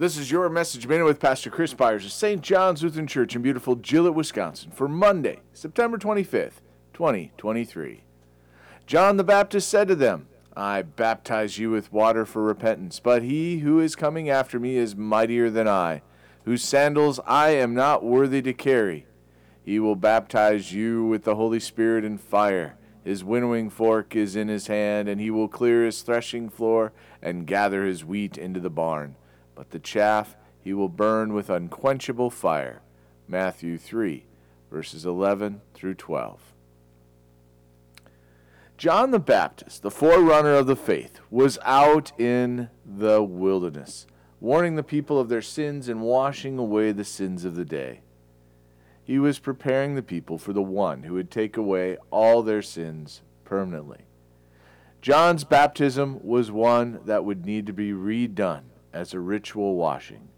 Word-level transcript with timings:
This 0.00 0.16
is 0.16 0.30
your 0.30 0.48
Message 0.48 0.86
Minute 0.86 1.04
with 1.04 1.20
Pastor 1.20 1.50
Chris 1.50 1.74
Byars 1.74 2.06
of 2.06 2.12
St. 2.12 2.40
John's 2.40 2.82
Lutheran 2.82 3.06
Church 3.06 3.36
in 3.36 3.42
beautiful 3.42 3.76
Gillett, 3.76 4.14
Wisconsin 4.14 4.70
for 4.70 4.88
Monday, 4.88 5.40
September 5.52 5.98
25th, 5.98 6.62
2023. 6.94 8.02
John 8.86 9.18
the 9.18 9.24
Baptist 9.24 9.68
said 9.68 9.88
to 9.88 9.94
them, 9.94 10.26
I 10.56 10.80
baptize 10.80 11.58
you 11.58 11.70
with 11.70 11.92
water 11.92 12.24
for 12.24 12.42
repentance, 12.42 12.98
but 12.98 13.22
he 13.22 13.58
who 13.58 13.78
is 13.78 13.94
coming 13.94 14.30
after 14.30 14.58
me 14.58 14.78
is 14.78 14.96
mightier 14.96 15.50
than 15.50 15.68
I, 15.68 16.00
whose 16.46 16.64
sandals 16.64 17.20
I 17.26 17.50
am 17.50 17.74
not 17.74 18.02
worthy 18.02 18.40
to 18.40 18.54
carry. 18.54 19.04
He 19.62 19.78
will 19.78 19.96
baptize 19.96 20.72
you 20.72 21.04
with 21.04 21.24
the 21.24 21.36
Holy 21.36 21.60
Spirit 21.60 22.06
and 22.06 22.18
fire. 22.18 22.78
His 23.04 23.22
winnowing 23.22 23.68
fork 23.68 24.16
is 24.16 24.34
in 24.34 24.48
his 24.48 24.68
hand, 24.68 25.10
and 25.10 25.20
he 25.20 25.30
will 25.30 25.46
clear 25.46 25.84
his 25.84 26.00
threshing 26.00 26.48
floor 26.48 26.94
and 27.20 27.46
gather 27.46 27.84
his 27.84 28.02
wheat 28.02 28.38
into 28.38 28.60
the 28.60 28.70
barn 28.70 29.16
but 29.60 29.72
the 29.72 29.78
chaff 29.78 30.38
he 30.58 30.72
will 30.72 30.88
burn 30.88 31.34
with 31.34 31.50
unquenchable 31.50 32.30
fire. 32.30 32.80
Matthew 33.28 33.76
3, 33.76 34.24
verses 34.70 35.04
11 35.04 35.60
through 35.74 35.96
12. 35.96 36.54
John 38.78 39.10
the 39.10 39.18
Baptist, 39.18 39.82
the 39.82 39.90
forerunner 39.90 40.54
of 40.54 40.66
the 40.66 40.76
faith, 40.76 41.20
was 41.28 41.58
out 41.62 42.18
in 42.18 42.70
the 42.86 43.22
wilderness, 43.22 44.06
warning 44.40 44.76
the 44.76 44.82
people 44.82 45.20
of 45.20 45.28
their 45.28 45.42
sins 45.42 45.90
and 45.90 46.00
washing 46.00 46.56
away 46.56 46.90
the 46.90 47.04
sins 47.04 47.44
of 47.44 47.54
the 47.54 47.66
day. 47.66 48.00
He 49.04 49.18
was 49.18 49.38
preparing 49.38 49.94
the 49.94 50.02
people 50.02 50.38
for 50.38 50.54
the 50.54 50.62
one 50.62 51.02
who 51.02 51.12
would 51.12 51.30
take 51.30 51.58
away 51.58 51.98
all 52.10 52.42
their 52.42 52.62
sins 52.62 53.20
permanently. 53.44 54.06
John's 55.02 55.44
baptism 55.44 56.18
was 56.22 56.50
one 56.50 57.00
that 57.04 57.26
would 57.26 57.44
need 57.44 57.66
to 57.66 57.74
be 57.74 57.90
redone 57.92 58.69
as 58.92 59.14
a 59.14 59.20
ritual 59.20 59.76
washing, 59.76 60.28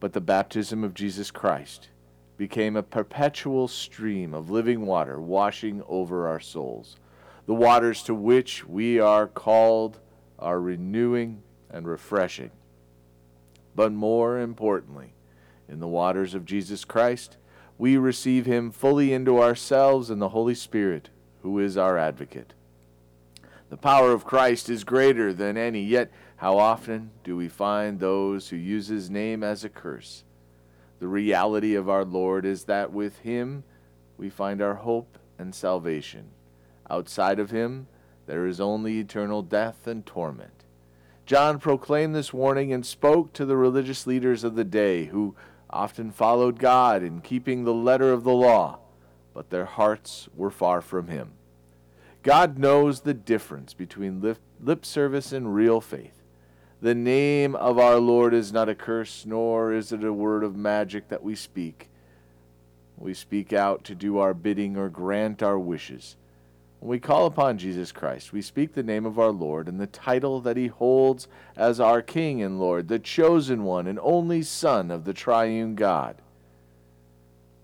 but 0.00 0.12
the 0.12 0.20
baptism 0.20 0.84
of 0.84 0.94
Jesus 0.94 1.30
Christ 1.30 1.88
became 2.36 2.76
a 2.76 2.82
perpetual 2.82 3.68
stream 3.68 4.34
of 4.34 4.50
living 4.50 4.86
water 4.86 5.20
washing 5.20 5.82
over 5.88 6.26
our 6.26 6.40
souls. 6.40 6.96
The 7.46 7.54
waters 7.54 8.02
to 8.04 8.14
which 8.14 8.66
we 8.66 8.98
are 8.98 9.26
called 9.26 10.00
are 10.38 10.60
renewing 10.60 11.42
and 11.70 11.86
refreshing. 11.86 12.50
But 13.76 13.92
more 13.92 14.38
importantly, 14.38 15.12
in 15.68 15.80
the 15.80 15.88
waters 15.88 16.34
of 16.34 16.44
Jesus 16.44 16.84
Christ, 16.84 17.36
we 17.78 17.96
receive 17.96 18.46
Him 18.46 18.70
fully 18.70 19.12
into 19.12 19.42
ourselves 19.42 20.10
and 20.10 20.20
the 20.20 20.30
Holy 20.30 20.54
Spirit, 20.54 21.10
who 21.42 21.58
is 21.58 21.76
our 21.76 21.98
advocate. 21.98 22.54
The 23.74 23.78
power 23.78 24.12
of 24.12 24.24
Christ 24.24 24.70
is 24.70 24.84
greater 24.84 25.32
than 25.32 25.56
any, 25.56 25.82
yet 25.82 26.12
how 26.36 26.58
often 26.58 27.10
do 27.24 27.36
we 27.36 27.48
find 27.48 27.98
those 27.98 28.48
who 28.48 28.56
use 28.56 28.86
his 28.86 29.10
name 29.10 29.42
as 29.42 29.64
a 29.64 29.68
curse? 29.68 30.22
The 31.00 31.08
reality 31.08 31.74
of 31.74 31.88
our 31.88 32.04
Lord 32.04 32.46
is 32.46 32.66
that 32.66 32.92
with 32.92 33.18
him 33.18 33.64
we 34.16 34.30
find 34.30 34.62
our 34.62 34.76
hope 34.76 35.18
and 35.40 35.52
salvation. 35.52 36.26
Outside 36.88 37.40
of 37.40 37.50
him, 37.50 37.88
there 38.26 38.46
is 38.46 38.60
only 38.60 39.00
eternal 39.00 39.42
death 39.42 39.88
and 39.88 40.06
torment. 40.06 40.62
John 41.26 41.58
proclaimed 41.58 42.14
this 42.14 42.32
warning 42.32 42.72
and 42.72 42.86
spoke 42.86 43.32
to 43.32 43.44
the 43.44 43.56
religious 43.56 44.06
leaders 44.06 44.44
of 44.44 44.54
the 44.54 44.62
day 44.62 45.06
who 45.06 45.34
often 45.68 46.12
followed 46.12 46.60
God 46.60 47.02
in 47.02 47.20
keeping 47.22 47.64
the 47.64 47.74
letter 47.74 48.12
of 48.12 48.22
the 48.22 48.34
law, 48.34 48.78
but 49.34 49.50
their 49.50 49.64
hearts 49.64 50.28
were 50.36 50.52
far 50.52 50.80
from 50.80 51.08
him. 51.08 51.32
God 52.24 52.58
knows 52.58 53.02
the 53.02 53.12
difference 53.12 53.74
between 53.74 54.22
lip, 54.22 54.38
lip 54.58 54.86
service 54.86 55.30
and 55.30 55.54
real 55.54 55.82
faith. 55.82 56.22
The 56.80 56.94
name 56.94 57.54
of 57.54 57.78
our 57.78 57.98
Lord 57.98 58.32
is 58.32 58.50
not 58.50 58.68
a 58.68 58.74
curse, 58.74 59.26
nor 59.26 59.72
is 59.74 59.92
it 59.92 60.02
a 60.02 60.12
word 60.12 60.42
of 60.42 60.56
magic 60.56 61.08
that 61.08 61.22
we 61.22 61.34
speak. 61.34 61.90
We 62.96 63.12
speak 63.12 63.52
out 63.52 63.84
to 63.84 63.94
do 63.94 64.18
our 64.18 64.32
bidding 64.32 64.74
or 64.76 64.88
grant 64.88 65.42
our 65.42 65.58
wishes. 65.58 66.16
When 66.80 66.88
we 66.88 66.98
call 66.98 67.26
upon 67.26 67.58
Jesus 67.58 67.92
Christ, 67.92 68.32
we 68.32 68.40
speak 68.40 68.72
the 68.72 68.82
name 68.82 69.04
of 69.04 69.18
our 69.18 69.30
Lord 69.30 69.68
and 69.68 69.78
the 69.78 69.86
title 69.86 70.40
that 70.42 70.56
he 70.56 70.68
holds 70.68 71.28
as 71.56 71.78
our 71.78 72.00
King 72.00 72.42
and 72.42 72.58
Lord, 72.58 72.88
the 72.88 72.98
chosen 72.98 73.64
one 73.64 73.86
and 73.86 73.98
only 74.02 74.42
Son 74.42 74.90
of 74.90 75.04
the 75.04 75.14
triune 75.14 75.74
God. 75.74 76.22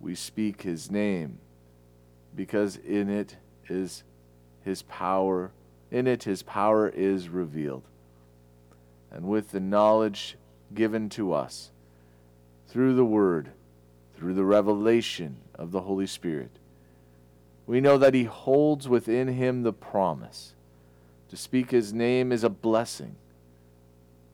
We 0.00 0.14
speak 0.14 0.62
his 0.62 0.90
name 0.90 1.38
because 2.34 2.76
in 2.76 3.08
it 3.08 3.36
is 3.68 4.02
his 4.64 4.82
power, 4.82 5.52
in 5.90 6.06
it 6.06 6.24
his 6.24 6.42
power 6.42 6.88
is 6.88 7.28
revealed. 7.28 7.82
And 9.10 9.26
with 9.26 9.50
the 9.50 9.60
knowledge 9.60 10.36
given 10.74 11.08
to 11.10 11.32
us 11.32 11.70
through 12.68 12.94
the 12.94 13.04
Word, 13.04 13.50
through 14.16 14.34
the 14.34 14.44
revelation 14.44 15.36
of 15.54 15.72
the 15.72 15.80
Holy 15.82 16.06
Spirit, 16.06 16.50
we 17.66 17.80
know 17.80 17.98
that 17.98 18.14
he 18.14 18.24
holds 18.24 18.88
within 18.88 19.28
him 19.28 19.62
the 19.62 19.72
promise. 19.72 20.54
To 21.28 21.36
speak 21.36 21.70
his 21.70 21.92
name 21.92 22.32
is 22.32 22.42
a 22.42 22.50
blessing, 22.50 23.14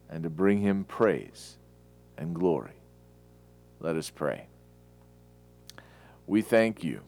and 0.09 0.23
to 0.23 0.31
bring 0.31 0.61
him 0.61 0.85
praise 0.85 1.57
and 2.17 2.35
glory. 2.35 2.73
Let 3.81 3.97
us 3.97 4.09
pray. 4.09 4.47
We 6.27 6.41
thank 6.41 6.83
you, 6.83 7.01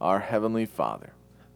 our 0.00 0.20
Heavenly 0.20 0.66
Father 0.66 1.12